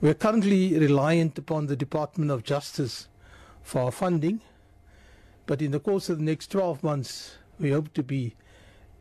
[0.00, 3.08] We are currently reliant upon the Department of Justice
[3.64, 4.40] for our funding,
[5.44, 8.36] but in the course of the next 12 months, we hope to be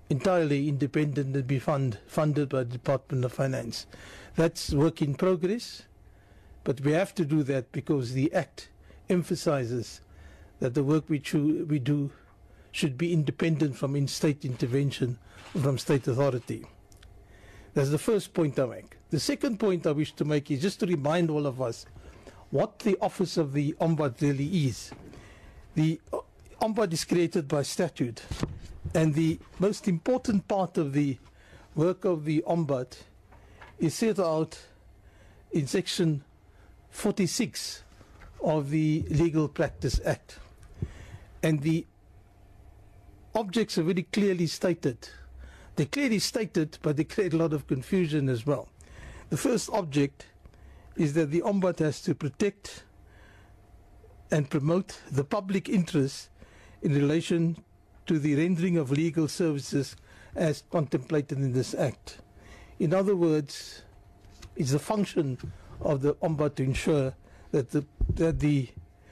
[0.10, 3.86] entirely independent and be fund, funded by the Department of Finance.
[4.36, 5.83] That's work in progress,
[6.63, 8.70] but we have to do that because the Act
[9.07, 10.02] emphasizes
[10.59, 11.21] that the work we,
[11.70, 12.09] we do
[12.71, 15.20] should be independent from in state intervention
[15.61, 16.66] from state authority.
[17.78, 18.98] That's the first point I make.
[19.12, 21.86] The second point I wish to make is just to remind all of us
[22.50, 24.90] what the office of the Ombud really is.
[25.76, 26.17] The uh,
[26.59, 28.23] Ombud is created by statute,
[28.95, 31.20] and the most important part of the
[31.76, 32.98] work of the Ombud
[33.78, 34.59] is set out
[35.52, 36.23] in section
[36.89, 37.84] 46
[38.41, 40.39] of the Legal Practice Act.
[41.44, 41.86] And the
[43.36, 45.09] objects are very clearly stated.
[45.77, 48.67] They're clearly stated, but they create a lot of confusion as well.
[49.30, 50.26] The first object
[50.95, 52.84] is that the Ombud has to protect
[54.31, 56.30] and promote the public interest
[56.81, 57.58] in relation
[58.08, 59.95] to the rendering of legal services
[60.36, 62.17] as contemplated in this Act.
[62.80, 63.83] In other words,
[64.55, 65.38] it's the function
[65.80, 67.14] of the Ombud to ensure
[67.52, 68.67] that the, that the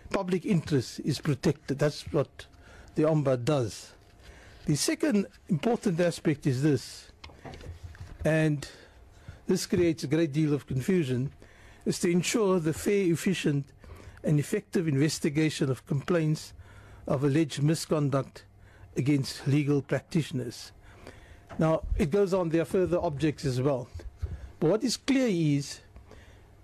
[0.10, 1.78] public interest is protected.
[1.78, 2.48] That's what
[2.96, 3.92] the Ombud does.
[4.66, 7.12] The second important aspect is this,
[8.24, 8.68] and
[9.46, 11.32] this creates a great deal of confusion,
[11.86, 13.68] is to ensure the fair, efficient,
[14.24, 16.54] and effective investigation of complaints
[17.06, 18.46] of alleged misconduct
[18.98, 20.72] against legal practitioners.
[21.60, 23.88] Now, it goes on, there are further objects as well.
[24.60, 25.82] But what is clear is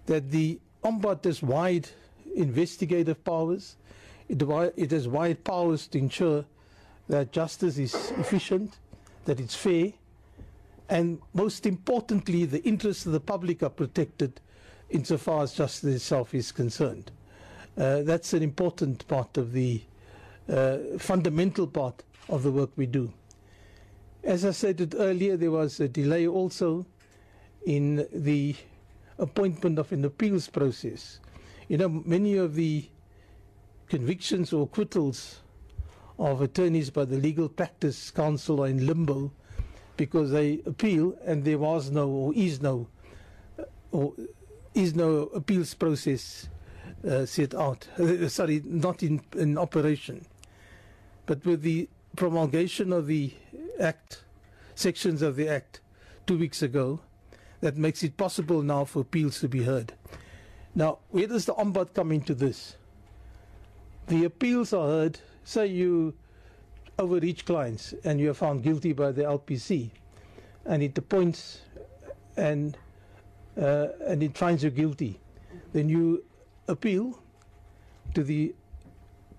[0.07, 1.88] that the Ombud has wide
[2.35, 3.75] investigative powers,
[4.27, 4.41] it,
[4.75, 6.45] it has wide powers to ensure
[7.11, 8.77] that justice is efficient,
[9.25, 9.91] that it's fair,
[10.87, 14.39] and most importantly, the interests of the public are protected
[14.89, 17.11] insofar as justice itself is concerned.
[17.77, 19.81] Uh, that's an important part of the
[20.47, 23.11] uh, fundamental part of the work we do.
[24.23, 26.85] As I stated earlier, there was a delay also
[27.66, 28.55] in the
[29.19, 31.19] appointment of an appeals process.
[31.67, 32.88] You know, many of the
[33.89, 35.41] convictions or acquittals
[36.21, 39.31] of attorneys by the Legal Practice Council are in limbo
[39.97, 42.87] because they appeal and there was no or is no
[43.59, 44.13] uh, or
[44.75, 46.47] is no appeals process
[47.07, 47.87] uh, set out.
[47.97, 50.25] Uh, sorry, not in, in operation.
[51.25, 53.33] But with the promulgation of the
[53.79, 54.23] Act,
[54.75, 55.81] sections of the Act,
[56.27, 56.99] two weeks ago,
[57.61, 59.93] that makes it possible now for appeals to be heard.
[60.75, 62.75] Now, where does the Ombud come into this?
[64.07, 66.13] The appeals are heard, say you
[67.00, 69.90] overreach clients and you are found guilty by the LPC,
[70.66, 71.62] and it appoints
[72.38, 72.78] and
[73.59, 75.19] uh, and it finds you guilty,
[75.74, 76.24] then you
[76.68, 77.19] appeal
[78.13, 78.53] to the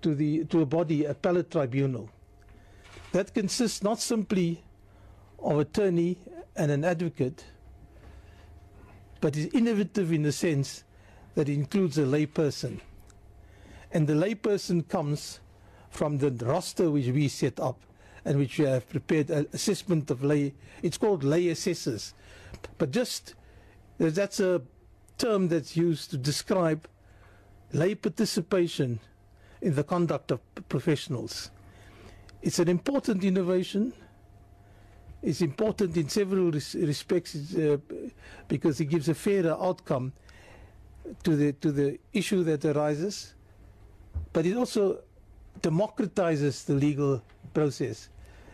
[0.01, 2.09] to the to a body, appellate tribunal.
[3.11, 4.63] That consists not simply
[5.39, 6.17] of attorney
[6.55, 7.45] and an advocate,
[9.21, 10.83] but is innovative in the sense
[11.35, 12.79] that it includes a layperson.
[13.91, 15.39] And the layperson comes
[15.93, 17.79] from the roster which we set up
[18.25, 20.53] and which we have prepared an assessment of lay.
[20.81, 22.13] It's called lay assessors.
[22.77, 23.35] But just
[23.97, 24.61] that's a
[25.17, 26.87] term that's used to describe
[27.73, 28.99] lay participation
[29.61, 31.51] in the conduct of professionals.
[32.41, 33.93] It's an important innovation.
[35.21, 37.77] It's important in several res- respects uh,
[38.47, 40.11] because it gives a fairer outcome
[41.23, 43.33] to the to the issue that arises,
[44.31, 44.99] but it also
[45.61, 47.21] democratizes the legal
[47.53, 48.09] process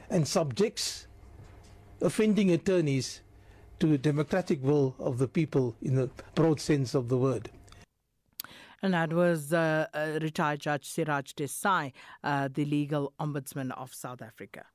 [0.10, 1.08] and subjects
[2.02, 3.22] offending attorneys
[3.80, 7.50] to democratic will of the people in the broad sense of the word.
[8.82, 11.92] And that was uh, uh, retired Judge Siraj Desai,
[12.24, 14.66] uh, the legal ombudsman of South Africa.